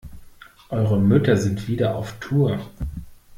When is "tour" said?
2.19-2.57